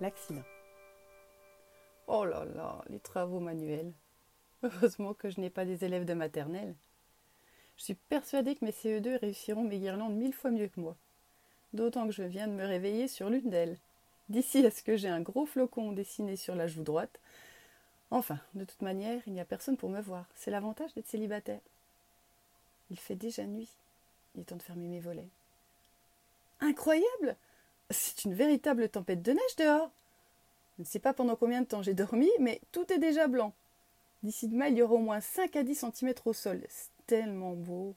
[0.00, 0.42] L'accident.
[2.06, 3.92] Oh là là, les travaux manuels.
[4.62, 6.74] Heureusement que je n'ai pas des élèves de maternelle.
[7.78, 10.96] Je suis persuadée que mes CE2 réussiront mes guirlandes mille fois mieux que moi.
[11.72, 13.78] D'autant que je viens de me réveiller sur l'une d'elles.
[14.28, 17.18] D'ici à ce que j'ai un gros flocon dessiné sur la joue droite.
[18.10, 20.26] Enfin, de toute manière, il n'y a personne pour me voir.
[20.34, 21.60] C'est l'avantage d'être célibataire.
[22.90, 23.70] Il fait déjà nuit.
[24.34, 25.28] Il est temps de fermer mes volets.
[26.60, 27.36] Incroyable
[27.90, 29.90] C'est une véritable tempête de neige dehors.
[30.76, 33.54] Je ne sais pas pendant combien de temps j'ai dormi, mais tout est déjà blanc.
[34.22, 36.62] D'ici demain, il y aura au moins 5 à 10 cm au sol.
[36.68, 37.94] C'est tellement beau.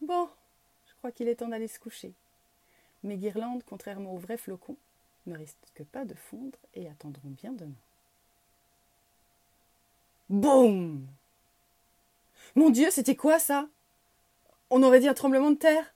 [0.00, 0.28] Bon,
[0.86, 2.12] je crois qu'il est temps d'aller se coucher.
[3.02, 4.76] Mes guirlandes, contrairement aux vrais flocons,
[5.26, 7.72] ne risquent pas de fondre et attendront bien demain.
[10.28, 11.06] Boum
[12.54, 13.68] Mon Dieu, c'était quoi ça?
[14.70, 15.94] On aurait dit un tremblement de terre.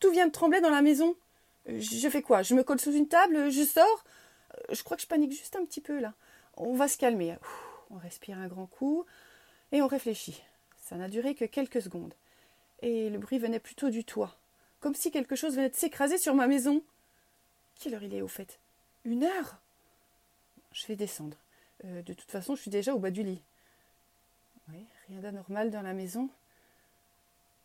[0.00, 1.16] Tout vient de trembler dans la maison.
[1.68, 2.42] Je fais quoi?
[2.42, 4.04] Je me colle sous une table Je sors?
[4.70, 6.14] Je crois que je panique juste un petit peu là.
[6.56, 7.36] On va se calmer.
[7.90, 9.04] On respire un grand coup
[9.72, 10.42] et on réfléchit.
[10.82, 12.14] Ça n'a duré que quelques secondes.
[12.80, 14.36] Et le bruit venait plutôt du toit,
[14.80, 16.82] comme si quelque chose venait de s'écraser sur ma maison.
[17.78, 18.58] Quelle heure il est au fait?
[19.04, 19.58] Une heure?
[20.72, 21.36] Je vais descendre.
[21.84, 23.42] Euh, de toute façon, je suis déjà au bas du lit.
[24.70, 26.28] Oui, rien d'anormal dans la maison.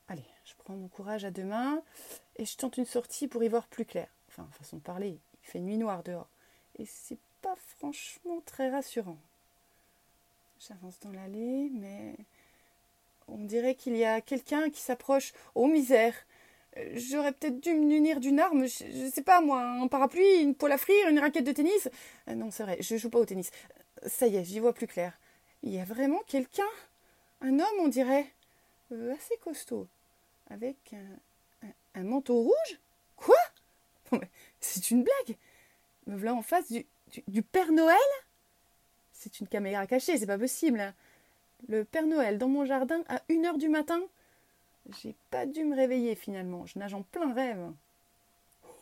[0.08, 1.82] Allez, je prends mon courage à deux mains
[2.36, 4.08] et je tente une sortie pour y voir plus clair.
[4.30, 5.10] Enfin, façon de parler,
[5.44, 6.30] il fait nuit noire dehors.
[6.78, 9.18] Et c'est pas franchement très rassurant.
[10.60, 12.16] J'avance dans l'allée, mais
[13.28, 15.34] on dirait qu'il y a quelqu'un qui s'approche.
[15.56, 16.14] Oh misère
[16.96, 20.72] J'aurais peut-être dû me munir d'une arme, je, sais pas moi, un parapluie, une poêle
[20.72, 21.88] à frire, une raquette de tennis.
[22.28, 23.52] Euh, non, c'est vrai, je joue pas au tennis.
[24.08, 25.14] Ça y est, j'y vois plus clair.
[25.62, 26.64] Il y a vraiment quelqu'un?
[27.42, 28.26] Un homme, on dirait?
[28.94, 29.88] Euh, assez costaud.
[30.50, 30.94] Avec
[31.96, 32.80] un, manteau rouge
[33.16, 33.36] Quoi
[34.60, 35.38] C'est une blague
[36.06, 36.86] Me voilà en face du,
[37.28, 37.98] du Père Noël
[39.12, 40.94] C'est une caméra cachée, c'est pas possible.
[41.68, 44.02] Le Père Noël dans mon jardin à une heure du matin
[45.02, 47.72] J'ai pas dû me réveiller finalement, je nage en plein rêve.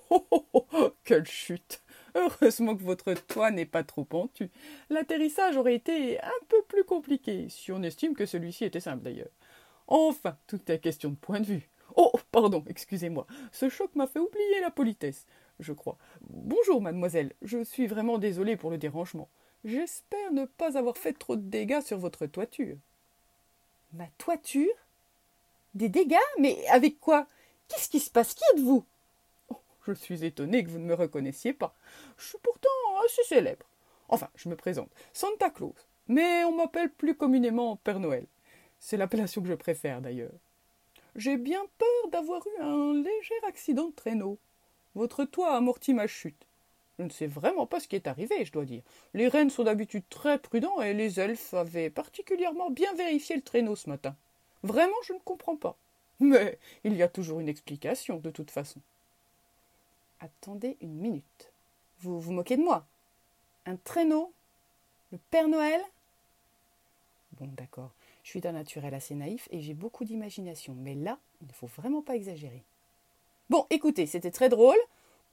[0.10, 1.82] Oh, oh, oh, oh quelle chute
[2.16, 4.50] Heureusement que votre toit n'est pas trop pentu.
[4.90, 9.30] L'atterrissage aurait été un peu plus compliqué, si on estime que celui-ci était simple d'ailleurs.
[9.94, 11.70] Enfin, tout est question de point de vue.
[11.98, 13.28] Oh, pardon, excusez-moi.
[13.52, 15.28] Ce choc m'a fait oublier la politesse,
[15.60, 15.98] je crois.
[16.22, 17.34] Bonjour, mademoiselle.
[17.42, 19.28] Je suis vraiment désolé pour le dérangement.
[19.66, 22.78] J'espère ne pas avoir fait trop de dégâts sur votre toiture.
[23.92, 24.72] Ma toiture?
[25.74, 26.16] Des dégâts?
[26.40, 27.28] Mais avec quoi?
[27.68, 28.34] Qu'est-ce qui se passe?
[28.34, 28.86] Qui êtes-vous?
[29.50, 31.76] Oh, Je suis étonné que vous ne me reconnaissiez pas.
[32.18, 32.70] Je suis pourtant
[33.06, 33.66] assez célèbre.
[34.08, 34.90] Enfin, je me présente.
[35.12, 35.76] Santa Claus.
[36.08, 38.26] Mais on m'appelle plus communément Père Noël.
[38.82, 40.34] C'est l'appellation que je préfère d'ailleurs.
[41.16, 44.40] J'ai bien peur d'avoir eu un léger accident de traîneau.
[44.96, 46.48] Votre toit amortit ma chute.
[46.98, 48.82] Je ne sais vraiment pas ce qui est arrivé, je dois dire.
[49.14, 53.76] Les rennes sont d'habitude très prudents et les elfes avaient particulièrement bien vérifié le traîneau
[53.76, 54.16] ce matin.
[54.64, 55.78] Vraiment, je ne comprends pas.
[56.20, 58.82] Mais il y a toujours une explication, de toute façon.
[60.20, 61.52] Attendez une minute.
[62.00, 62.86] Vous vous moquez de moi
[63.68, 64.34] Un traîneau?
[65.12, 65.82] Le Père Noël?
[67.34, 67.92] Bon, d'accord.
[68.24, 70.76] Je suis d'un naturel assez naïf et j'ai beaucoup d'imagination.
[70.78, 72.64] Mais là, il ne faut vraiment pas exagérer.
[73.50, 74.78] Bon, écoutez, c'était très drôle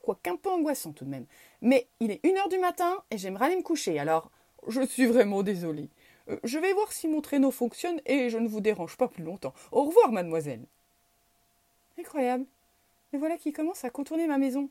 [0.03, 1.26] quoiqu'un peu angoissant tout de même.
[1.60, 4.31] Mais il est une heure du matin et j'aimerais aller me coucher, alors
[4.66, 5.88] je suis vraiment désolée.
[6.28, 9.22] Euh, je vais voir si mon traîneau fonctionne et je ne vous dérange pas plus
[9.22, 9.55] longtemps.
[9.70, 10.65] Au revoir, mademoiselle.
[11.99, 12.47] Incroyable.
[13.12, 14.69] Mais voilà qui commence à contourner ma maison.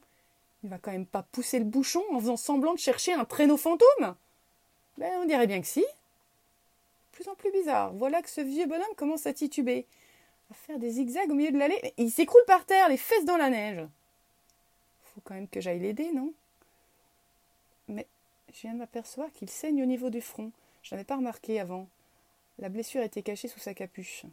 [0.63, 3.57] Il va quand même pas pousser le bouchon en faisant semblant de chercher un traîneau
[3.57, 4.15] fantôme
[4.97, 5.85] Ben, on dirait bien que si.
[7.17, 7.93] Plus en plus bizarre.
[7.93, 9.87] Voilà que ce vieux bonhomme commence à tituber,
[10.51, 11.93] à faire des zigzags au milieu de l'allée.
[11.97, 13.87] Il s'écroule par terre, les fesses dans la neige
[15.17, 16.31] faut quand même que j'aille l'aider, non?
[17.87, 18.05] Mais
[18.53, 20.51] je viens de m'apercevoir qu'il saigne au niveau du front.
[20.83, 21.87] Je n'avais pas remarqué avant.
[22.59, 24.25] La blessure était cachée sous sa capuche.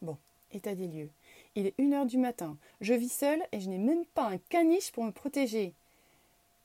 [0.00, 0.16] Bon,
[0.52, 1.10] état des lieux.
[1.54, 2.56] Il est une heure du matin.
[2.80, 5.74] Je vis seule et je n'ai même pas un caniche pour me protéger.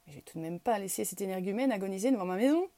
[0.07, 2.69] Je vais tout de même pas laisser cet énergumène agoniser devant ma maison.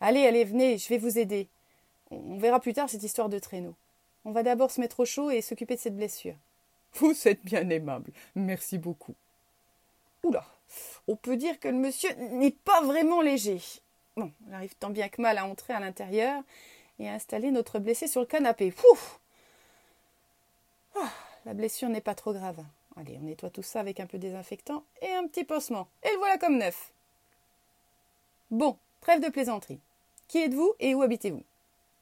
[0.00, 1.48] Allez, allez, venez, je vais vous aider.
[2.10, 3.74] On verra plus tard cette histoire de traîneau.
[4.24, 6.34] On va d'abord se mettre au chaud et s'occuper de cette blessure.
[6.94, 8.12] Vous êtes bien aimable.
[8.34, 9.14] Merci beaucoup.
[10.22, 10.44] Oula,
[11.06, 13.60] on peut dire que le monsieur n'est pas vraiment léger.
[14.16, 16.42] Bon, on arrive tant bien que mal à entrer à l'intérieur
[16.98, 18.72] et à installer notre blessé sur le canapé.
[18.72, 19.20] Pouf
[20.96, 21.12] ah,
[21.44, 22.64] La blessure n'est pas trop grave.
[22.96, 25.86] Allez, on nettoie tout ça avec un peu de désinfectant et un petit pansement.
[26.02, 26.92] Et le voilà comme neuf.
[28.50, 29.80] Bon, trêve de plaisanterie.
[30.28, 31.42] Qui êtes-vous et où habitez-vous?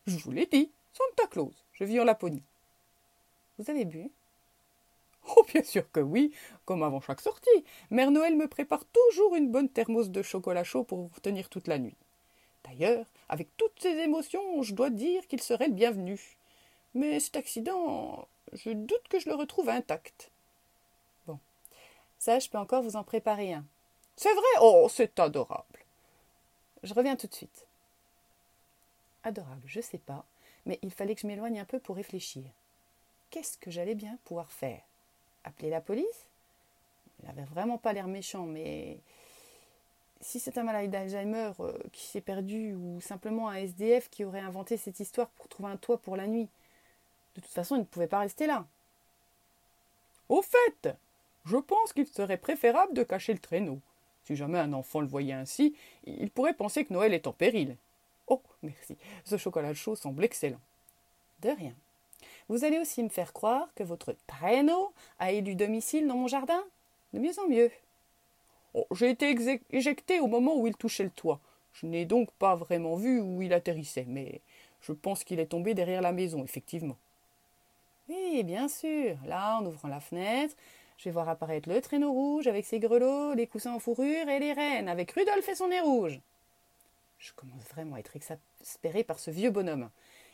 [0.06, 1.52] Je vous l'ai dit, Santa Claus.
[1.72, 2.42] Je vis en Laponie.
[3.58, 4.10] Vous avez bu?
[5.36, 6.32] Oh, bien sûr que oui,
[6.64, 7.64] comme avant chaque sortie.
[7.90, 11.78] Mère Noël me prépare toujours une bonne thermos de chocolat chaud pour tenir toute la
[11.78, 11.96] nuit.
[12.64, 16.36] D'ailleurs, avec toutes ces émotions, je dois dire qu'il serait le bienvenu.
[16.94, 20.30] Mais cet accident, je doute que je le retrouve intact.
[21.26, 21.38] Bon.
[22.18, 23.64] Ça, je peux encore vous en préparer un.
[24.16, 24.60] C'est vrai?
[24.62, 25.84] Oh, c'est adorable.
[26.82, 27.65] Je reviens tout de suite.
[29.26, 30.24] Adorable, je sais pas,
[30.66, 32.44] mais il fallait que je m'éloigne un peu pour réfléchir.
[33.30, 34.80] Qu'est-ce que j'allais bien pouvoir faire?
[35.42, 36.26] Appeler la police?
[37.18, 39.00] Il n'avait vraiment pas l'air méchant, mais
[40.20, 44.38] si c'est un malade d'Alzheimer euh, qui s'est perdu ou simplement un SDF qui aurait
[44.38, 46.48] inventé cette histoire pour trouver un toit pour la nuit,
[47.34, 48.64] de toute façon, il ne pouvait pas rester là.
[50.28, 50.88] Au fait,
[51.46, 53.80] je pense qu'il serait préférable de cacher le traîneau.
[54.22, 55.74] Si jamais un enfant le voyait ainsi,
[56.04, 57.76] il pourrait penser que Noël est en péril.
[58.66, 60.60] Merci, ce chocolat chaud semble excellent.
[61.42, 61.74] De rien.
[62.48, 66.62] Vous allez aussi me faire croire que votre traîneau a élu domicile dans mon jardin
[67.12, 67.70] De mieux en mieux.
[68.74, 69.34] Oh, J'ai été
[69.70, 71.40] éjecté au moment où il touchait le toit.
[71.72, 74.40] Je n'ai donc pas vraiment vu où il atterrissait, mais
[74.80, 76.96] je pense qu'il est tombé derrière la maison, effectivement.
[78.08, 79.16] Oui, bien sûr.
[79.26, 80.54] Là, en ouvrant la fenêtre,
[80.96, 84.38] je vais voir apparaître le traîneau rouge avec ses grelots, les coussins en fourrure et
[84.38, 86.20] les rennes avec Rudolph et son nez rouge.
[87.18, 89.90] Je commence vraiment à être exaspérée par ce vieux bonhomme.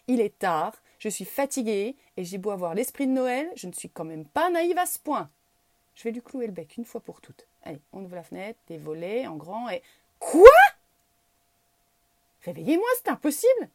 [0.09, 3.73] Il est tard, je suis fatiguée, et j'ai beau avoir l'esprit de Noël, je ne
[3.73, 5.31] suis quand même pas naïve à ce point.
[5.95, 7.47] Je vais lui clouer le bec une fois pour toutes.
[7.63, 9.83] Allez, on ouvre la fenêtre, des volets en grand et.
[10.19, 10.51] Quoi?
[12.45, 13.69] Réveillez-moi, c'est impossible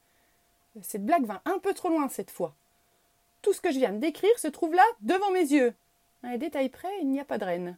[0.81, 2.53] Cette blague va un peu trop loin cette fois.
[3.41, 5.73] Tout ce que je viens de décrire se trouve là, devant mes yeux.
[6.23, 7.77] À un détail près, il n'y a pas de reine.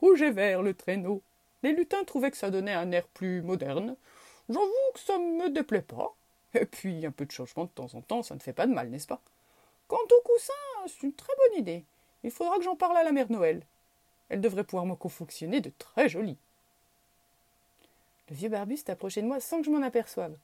[0.00, 1.22] Rouge et vert, le traîneau.
[1.62, 3.96] Les lutins trouvaient que ça donnait un air plus moderne.
[4.48, 6.14] J'avoue que ça ne me déplaît pas.
[6.54, 8.72] Et puis, un peu de changement de temps en temps, ça ne fait pas de
[8.72, 9.20] mal, n'est-ce pas?
[9.86, 10.52] Quant au coussin,
[10.86, 11.84] c'est une très bonne idée.
[12.22, 13.62] Il faudra que j'en parle à la mère Noël.
[14.28, 16.38] Elle devrait pouvoir me confectionner de très jolis.
[18.28, 20.36] Le vieux barbu s'est approché de moi sans que je m'en aperçoive.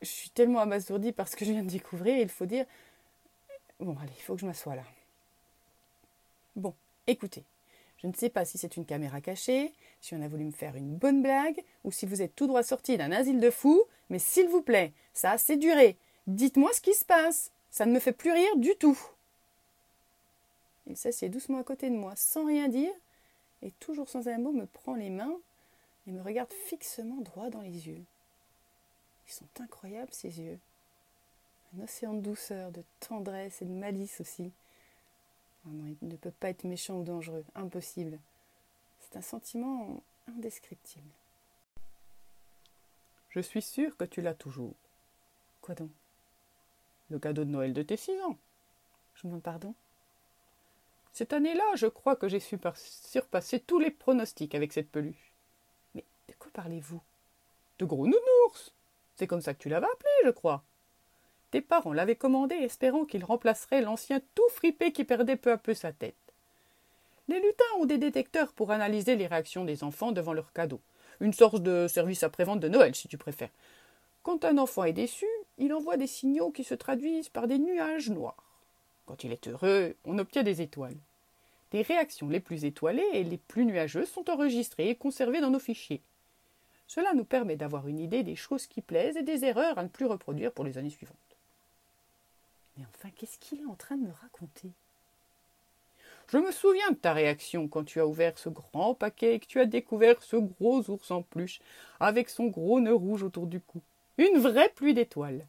[0.00, 2.64] Je suis tellement abasourdie par ce que je viens de découvrir, il faut dire.
[3.80, 4.82] Bon, allez, il faut que je m'assoie là.
[6.54, 6.74] Bon,
[7.06, 7.44] écoutez,
[7.98, 10.76] je ne sais pas si c'est une caméra cachée, si on a voulu me faire
[10.76, 14.18] une bonne blague, ou si vous êtes tout droit sorti d'un asile de fous, mais
[14.18, 15.96] s'il vous plaît, ça a duré.
[16.26, 17.52] Dites-moi ce qui se passe.
[17.70, 18.98] Ça ne me fait plus rire du tout.
[20.86, 22.92] Il s'assied doucement à côté de moi, sans rien dire,
[23.62, 25.36] et toujours sans un mot me prend les mains
[26.06, 28.02] et me regarde fixement droit dans les yeux.
[29.26, 30.58] Ils sont incroyables, ces yeux.
[31.76, 34.52] Un océan de douceur, de tendresse et de malice aussi.
[35.66, 38.18] Oh non, il ne peut pas être méchant ou dangereux, impossible.
[39.00, 41.10] C'est un sentiment indescriptible.
[43.30, 44.74] Je suis sûre que tu l'as toujours.
[45.60, 45.90] Quoi donc?
[47.10, 48.38] Le cadeau de Noël de tes six ans.
[49.14, 49.74] Je vous demande pardon?
[51.12, 55.32] Cette année-là, je crois que j'ai surpassé tous les pronostics avec cette peluche.
[55.94, 57.00] Mais de quoi parlez-vous?
[57.78, 58.72] De gros nounours
[59.16, 60.62] C'est comme ça que tu l'avais appelé, je crois.
[61.50, 65.74] Tes parents l'avaient commandé espérant qu'il remplacerait l'ancien tout fripé qui perdait peu à peu
[65.74, 66.14] sa tête.
[67.28, 70.80] Les lutins ont des détecteurs pour analyser les réactions des enfants devant leurs cadeaux.
[71.20, 73.50] Une sorte de service après-vente de Noël, si tu préfères.
[74.22, 75.26] Quand un enfant est déçu,
[75.58, 78.60] il envoie des signaux qui se traduisent par des nuages noirs.
[79.06, 80.96] Quand il est heureux, on obtient des étoiles.
[81.72, 85.58] Les réactions les plus étoilées et les plus nuageuses sont enregistrées et conservées dans nos
[85.58, 86.02] fichiers.
[86.86, 89.88] Cela nous permet d'avoir une idée des choses qui plaisent et des erreurs à ne
[89.88, 91.16] plus reproduire pour les années suivantes.
[92.76, 94.70] Mais enfin, qu'est-ce qu'il est en train de me raconter?
[96.28, 99.46] Je me souviens de ta réaction quand tu as ouvert ce grand paquet et que
[99.46, 101.60] tu as découvert ce gros ours en peluche
[102.00, 103.80] avec son gros nœud rouge autour du cou.
[104.18, 105.46] Une vraie pluie d'étoiles.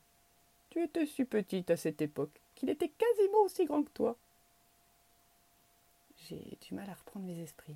[0.69, 4.15] Tu étais si petite à cette époque qu'il était quasiment aussi grand que toi.
[6.27, 7.75] J'ai du mal à reprendre mes esprits.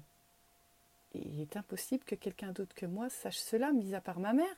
[1.14, 4.56] Il est impossible que quelqu'un d'autre que moi sache cela, mis à part ma mère.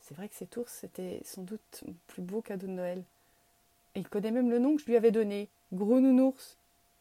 [0.00, 3.04] C'est vrai que cet ours était sans doute mon plus beau cadeau de Noël.
[3.98, 6.56] Il connaît même le nom que je lui avais donné, Gros Nounours.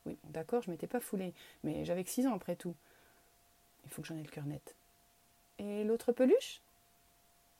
[0.07, 1.31] Oui, d'accord, je m'étais pas foulée,
[1.63, 2.73] mais j'avais que six ans après tout.
[3.85, 4.75] Il faut que j'en ai le cœur net.
[5.59, 6.59] Et l'autre peluche?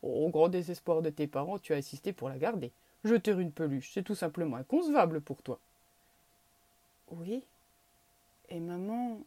[0.01, 2.71] Au grand désespoir de tes parents, tu as insisté pour la garder.
[3.03, 5.59] Jeter une peluche, c'est tout simplement inconcevable pour toi.
[7.11, 7.43] Oui.
[8.49, 9.19] Et maman?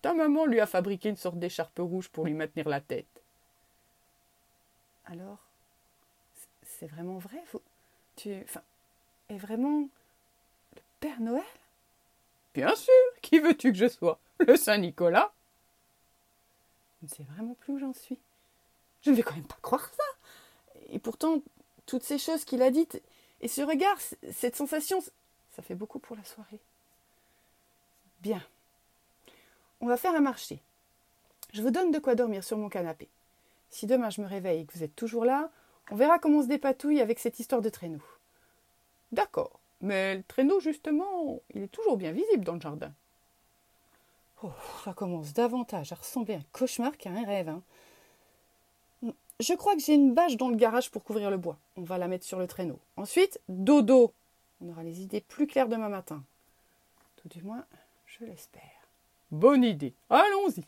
[0.00, 3.20] Ta maman lui a fabriqué une sorte d'écharpe rouge pour lui maintenir la tête.
[5.06, 5.40] Alors
[6.62, 7.42] C'est vraiment vrai?
[7.52, 7.60] Vous...
[8.14, 8.32] Tu.
[8.44, 8.62] Enfin.
[9.28, 9.88] Est vraiment.
[10.74, 11.42] Le Père Noël?
[12.54, 12.92] Bien sûr
[13.22, 14.18] Qui veux-tu que je sois?
[14.40, 15.32] Le Saint-Nicolas
[17.00, 18.18] Je ne sais vraiment plus où j'en suis.
[19.02, 20.04] Je ne vais quand même pas croire ça
[20.90, 21.40] Et pourtant,
[21.86, 23.02] toutes ces choses qu'il a dites,
[23.40, 23.96] et ce regard,
[24.32, 25.00] cette sensation,
[25.54, 26.60] ça fait beaucoup pour la soirée.
[28.20, 28.42] Bien.
[29.80, 30.60] On va faire un marché.
[31.52, 33.08] Je vous donne de quoi dormir sur mon canapé.
[33.70, 35.50] Si demain je me réveille et que vous êtes toujours là,
[35.90, 38.02] on verra comment on se dépatouille avec cette histoire de traîneau.
[39.12, 39.60] D'accord.
[39.80, 42.92] Mais le traîneau, justement, il est toujours bien visible dans le jardin.
[44.42, 44.52] Oh,
[44.84, 47.48] ça commence davantage à ressembler à un cauchemar qu'à un rêve.
[47.48, 47.62] Hein.
[49.40, 51.58] Je crois que j'ai une bâche dans le garage pour couvrir le bois.
[51.76, 52.78] On va la mettre sur le traîneau.
[52.96, 54.12] Ensuite, dodo.
[54.60, 56.22] On aura les idées plus claires demain matin.
[57.16, 57.64] Tout du moins,
[58.06, 58.62] je l'espère.
[59.30, 59.92] Bonne idée.
[60.08, 60.64] Allons-y.